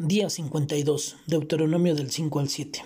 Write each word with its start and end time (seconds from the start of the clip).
Día 0.00 0.30
52, 0.30 1.16
Deuteronomio 1.26 1.96
del 1.96 2.12
5 2.12 2.38
al 2.38 2.48
7. 2.48 2.84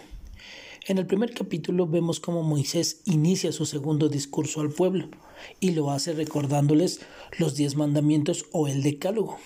En 0.87 0.97
el 0.97 1.05
primer 1.05 1.35
capítulo 1.35 1.87
vemos 1.87 2.21
cómo 2.21 2.43
Moisés 2.43 3.03
inicia 3.05 3.53
su 3.53 3.67
segundo 3.67 4.09
discurso 4.09 4.63
al 4.63 4.71
pueblo 4.71 5.09
y 5.61 5.73
lo 5.73 5.91
hace 5.91 6.15
recordándoles 6.15 7.01
los 7.37 7.55
diez 7.55 7.77
mandamientos 7.77 8.47
o 8.51 8.67
el 8.67 8.83
decálogo. 8.83 9.37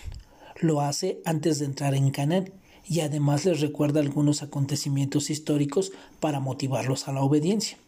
Lo 0.60 0.80
hace 0.80 1.20
antes 1.24 1.58
de 1.58 1.64
entrar 1.64 1.96
en 1.96 2.12
Canaán 2.12 2.52
y 2.88 3.00
además 3.00 3.44
les 3.44 3.60
recuerda 3.60 3.98
algunos 3.98 4.44
acontecimientos 4.44 5.28
históricos 5.28 5.90
para 6.20 6.38
motivarlos 6.38 7.08
a 7.08 7.12
la 7.12 7.22
obediencia. 7.22 7.78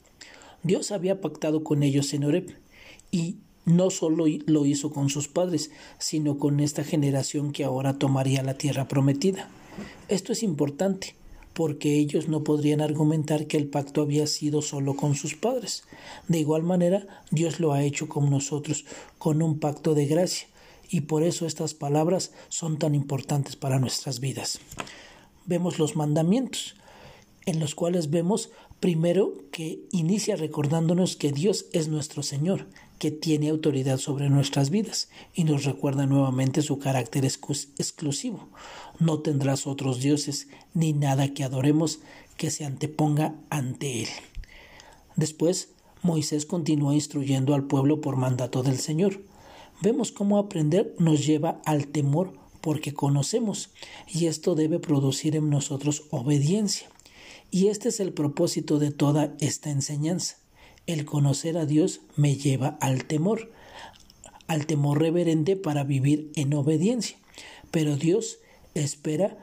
Dios 0.64 0.90
había 0.90 1.20
pactado 1.20 1.62
con 1.62 1.84
ellos 1.84 2.12
en 2.14 2.24
Oreb 2.24 2.56
y 3.12 3.36
no 3.64 3.90
solo 3.90 4.24
lo 4.44 4.66
hizo 4.66 4.90
con 4.90 5.08
sus 5.08 5.28
padres, 5.28 5.70
sino 5.98 6.36
con 6.36 6.58
esta 6.58 6.82
generación 6.82 7.52
que 7.52 7.62
ahora 7.62 7.96
tomaría 7.96 8.42
la 8.42 8.54
tierra 8.54 8.88
prometida. 8.88 9.48
Esto 10.08 10.32
es 10.32 10.42
importante 10.42 11.14
porque 11.52 11.98
ellos 11.98 12.28
no 12.28 12.44
podrían 12.44 12.80
argumentar 12.80 13.46
que 13.46 13.56
el 13.56 13.66
pacto 13.66 14.00
había 14.00 14.26
sido 14.26 14.62
solo 14.62 14.94
con 14.94 15.14
sus 15.14 15.34
padres. 15.34 15.82
De 16.28 16.38
igual 16.38 16.62
manera, 16.62 17.06
Dios 17.30 17.60
lo 17.60 17.72
ha 17.72 17.82
hecho 17.82 18.08
con 18.08 18.30
nosotros, 18.30 18.86
con 19.18 19.42
un 19.42 19.58
pacto 19.58 19.94
de 19.94 20.06
gracia, 20.06 20.48
y 20.88 21.02
por 21.02 21.22
eso 21.24 21.46
estas 21.46 21.74
palabras 21.74 22.32
son 22.48 22.78
tan 22.78 22.94
importantes 22.94 23.56
para 23.56 23.78
nuestras 23.78 24.20
vidas. 24.20 24.60
Vemos 25.44 25.78
los 25.78 25.96
mandamientos, 25.96 26.76
en 27.44 27.60
los 27.60 27.74
cuales 27.74 28.08
vemos 28.08 28.50
primero 28.80 29.34
que 29.50 29.80
inicia 29.90 30.36
recordándonos 30.36 31.16
que 31.16 31.32
Dios 31.32 31.66
es 31.72 31.88
nuestro 31.88 32.22
Señor, 32.22 32.66
que 32.98 33.10
tiene 33.10 33.48
autoridad 33.48 33.98
sobre 33.98 34.28
nuestras 34.28 34.70
vidas 34.70 35.08
y 35.34 35.44
nos 35.44 35.64
recuerda 35.64 36.06
nuevamente 36.06 36.62
su 36.62 36.78
carácter 36.78 37.24
exclusivo. 37.24 38.48
No 38.98 39.20
tendrás 39.20 39.66
otros 39.66 40.00
dioses 40.00 40.48
ni 40.74 40.92
nada 40.92 41.32
que 41.32 41.44
adoremos 41.44 42.00
que 42.36 42.50
se 42.50 42.64
anteponga 42.64 43.34
ante 43.50 44.02
él. 44.02 44.08
Después, 45.16 45.70
Moisés 46.02 46.46
continúa 46.46 46.94
instruyendo 46.94 47.54
al 47.54 47.64
pueblo 47.64 48.00
por 48.00 48.16
mandato 48.16 48.62
del 48.62 48.78
Señor. 48.78 49.22
Vemos 49.80 50.12
cómo 50.12 50.38
aprender 50.38 50.94
nos 50.98 51.24
lleva 51.26 51.60
al 51.64 51.88
temor 51.88 52.32
porque 52.60 52.92
conocemos 52.92 53.70
y 54.08 54.26
esto 54.26 54.54
debe 54.54 54.78
producir 54.78 55.36
en 55.36 55.50
nosotros 55.50 56.04
obediencia. 56.10 56.88
Y 57.50 57.68
este 57.68 57.88
es 57.88 58.00
el 58.00 58.12
propósito 58.12 58.78
de 58.78 58.90
toda 58.90 59.34
esta 59.40 59.70
enseñanza 59.70 60.36
el 60.88 61.04
conocer 61.04 61.58
a 61.58 61.66
Dios 61.66 62.00
me 62.16 62.34
lleva 62.36 62.78
al 62.80 63.04
temor, 63.04 63.52
al 64.48 64.66
temor 64.66 64.98
reverente 65.00 65.54
para 65.54 65.84
vivir 65.84 66.32
en 66.34 66.54
obediencia. 66.54 67.18
Pero 67.70 67.96
Dios 67.96 68.38
espera 68.74 69.38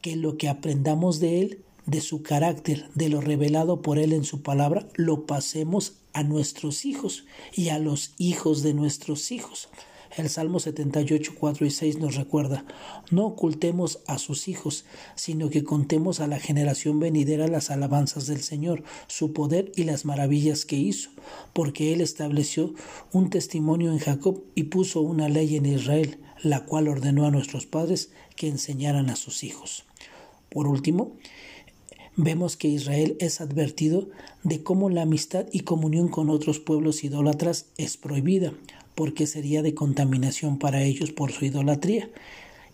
que 0.00 0.16
lo 0.16 0.38
que 0.38 0.48
aprendamos 0.48 1.20
de 1.20 1.42
Él, 1.42 1.58
de 1.84 2.00
su 2.00 2.22
carácter, 2.22 2.88
de 2.94 3.10
lo 3.10 3.20
revelado 3.20 3.82
por 3.82 3.98
Él 3.98 4.14
en 4.14 4.24
su 4.24 4.42
palabra, 4.42 4.88
lo 4.94 5.26
pasemos 5.26 5.98
a 6.14 6.22
nuestros 6.22 6.86
hijos 6.86 7.26
y 7.54 7.68
a 7.68 7.78
los 7.78 8.14
hijos 8.16 8.62
de 8.62 8.72
nuestros 8.72 9.30
hijos. 9.32 9.68
El 10.16 10.30
Salmo 10.30 10.60
78, 10.60 11.34
4 11.38 11.66
y 11.66 11.70
6 11.70 11.98
nos 11.98 12.14
recuerda, 12.14 12.64
no 13.10 13.26
ocultemos 13.26 14.00
a 14.06 14.16
sus 14.16 14.48
hijos, 14.48 14.86
sino 15.14 15.50
que 15.50 15.62
contemos 15.62 16.20
a 16.20 16.26
la 16.26 16.38
generación 16.38 16.98
venidera 16.98 17.48
las 17.48 17.70
alabanzas 17.70 18.26
del 18.26 18.40
Señor, 18.40 18.82
su 19.08 19.34
poder 19.34 19.72
y 19.76 19.84
las 19.84 20.06
maravillas 20.06 20.64
que 20.64 20.76
hizo, 20.76 21.10
porque 21.52 21.92
Él 21.92 22.00
estableció 22.00 22.72
un 23.12 23.28
testimonio 23.28 23.92
en 23.92 23.98
Jacob 23.98 24.42
y 24.54 24.64
puso 24.64 25.02
una 25.02 25.28
ley 25.28 25.54
en 25.54 25.66
Israel, 25.66 26.18
la 26.42 26.64
cual 26.64 26.88
ordenó 26.88 27.26
a 27.26 27.30
nuestros 27.30 27.66
padres 27.66 28.10
que 28.36 28.48
enseñaran 28.48 29.10
a 29.10 29.16
sus 29.16 29.44
hijos. 29.44 29.84
Por 30.48 30.66
último, 30.66 31.12
vemos 32.16 32.56
que 32.56 32.68
Israel 32.68 33.18
es 33.20 33.42
advertido 33.42 34.08
de 34.44 34.62
cómo 34.62 34.88
la 34.88 35.02
amistad 35.02 35.44
y 35.52 35.60
comunión 35.60 36.08
con 36.08 36.30
otros 36.30 36.58
pueblos 36.58 37.04
idólatras 37.04 37.66
es 37.76 37.98
prohibida, 37.98 38.54
porque 38.96 39.28
sería 39.28 39.62
de 39.62 39.74
contaminación 39.74 40.58
para 40.58 40.82
ellos 40.82 41.12
por 41.12 41.30
su 41.30 41.44
idolatría. 41.44 42.10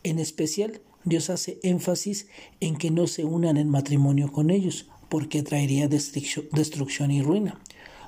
En 0.05 0.19
especial, 0.19 0.81
Dios 1.05 1.29
hace 1.29 1.59
énfasis 1.63 2.29
en 2.61 2.77
que 2.77 2.91
no 2.91 3.07
se 3.09 3.25
unan 3.25 3.59
en 3.59 3.69
matrimonio 3.69 4.33
con 4.33 4.49
ellos, 4.49 4.89
porque 5.11 5.43
traería 5.43 5.89
destrucción 5.89 7.11
y 7.11 7.21
ruina. 7.21 7.61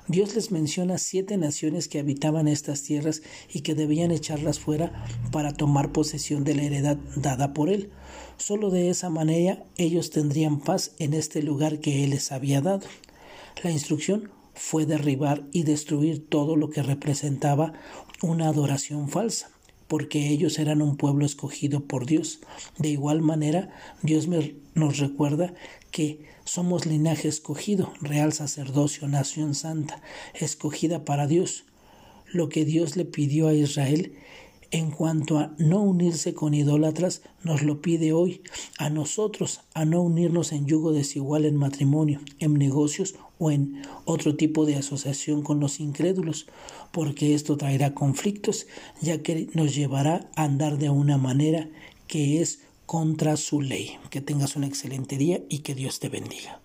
Dios 0.07 0.35
les 0.35 0.51
menciona 0.51 0.97
siete 0.97 1.35
naciones 1.35 1.87
que 1.87 1.99
habitaban 1.99 2.47
estas 2.47 2.83
tierras 2.83 3.21
y 3.51 3.61
que 3.61 3.75
debían 3.75 4.11
echarlas 4.11 4.59
fuera 4.59 5.05
para 5.31 5.51
tomar 5.51 5.91
posesión 5.91 6.43
de 6.43 6.55
la 6.55 6.63
heredad 6.63 6.97
dada 7.15 7.53
por 7.53 7.69
Él. 7.69 7.89
Solo 8.37 8.69
de 8.69 8.89
esa 8.89 9.09
manera 9.09 9.63
ellos 9.77 10.11
tendrían 10.11 10.59
paz 10.59 10.91
en 10.99 11.13
este 11.13 11.41
lugar 11.41 11.79
que 11.79 12.03
Él 12.03 12.11
les 12.11 12.31
había 12.31 12.61
dado. 12.61 12.87
La 13.63 13.71
instrucción 13.71 14.29
fue 14.55 14.85
derribar 14.85 15.45
y 15.51 15.63
destruir 15.63 16.27
todo 16.27 16.55
lo 16.55 16.69
que 16.69 16.81
representaba 16.81 17.73
una 18.21 18.47
adoración 18.47 19.09
falsa, 19.09 19.51
porque 19.87 20.29
ellos 20.29 20.57
eran 20.57 20.81
un 20.81 20.97
pueblo 20.97 21.25
escogido 21.25 21.81
por 21.85 22.05
Dios. 22.05 22.39
De 22.77 22.89
igual 22.89 23.21
manera, 23.21 23.69
Dios 24.01 24.27
nos 24.27 24.97
recuerda 24.97 25.53
que 25.91 26.25
somos 26.45 26.85
linaje 26.85 27.27
escogido, 27.27 27.93
real 28.01 28.33
sacerdocio, 28.33 29.07
nación 29.07 29.55
santa, 29.55 30.01
escogida 30.33 31.05
para 31.05 31.27
Dios. 31.27 31.65
Lo 32.31 32.49
que 32.49 32.65
Dios 32.65 32.95
le 32.95 33.05
pidió 33.05 33.47
a 33.47 33.53
Israel 33.53 34.13
en 34.71 34.91
cuanto 34.91 35.37
a 35.37 35.53
no 35.57 35.81
unirse 35.81 36.33
con 36.33 36.53
idólatras, 36.53 37.21
nos 37.43 37.61
lo 37.61 37.81
pide 37.81 38.13
hoy 38.13 38.41
a 38.77 38.89
nosotros, 38.89 39.61
a 39.73 39.85
no 39.85 40.01
unirnos 40.01 40.51
en 40.51 40.65
yugo 40.65 40.91
desigual 40.91 41.45
en 41.45 41.55
matrimonio, 41.55 42.19
en 42.39 42.55
negocios 42.55 43.15
o 43.39 43.51
en 43.51 43.81
otro 44.05 44.35
tipo 44.35 44.65
de 44.65 44.75
asociación 44.75 45.41
con 45.41 45.59
los 45.59 45.79
incrédulos, 45.79 46.47
porque 46.91 47.33
esto 47.33 47.57
traerá 47.57 47.93
conflictos, 47.93 48.67
ya 49.01 49.21
que 49.21 49.49
nos 49.53 49.75
llevará 49.75 50.29
a 50.35 50.43
andar 50.43 50.77
de 50.77 50.89
una 50.89 51.17
manera 51.17 51.69
que 52.07 52.41
es 52.41 52.59
contra 52.85 53.35
su 53.37 53.61
ley. 53.61 53.97
Que 54.09 54.21
tengas 54.21 54.55
un 54.55 54.63
excelente 54.63 55.17
día 55.17 55.41
y 55.49 55.59
que 55.59 55.75
Dios 55.75 55.99
te 55.99 56.09
bendiga. 56.09 56.61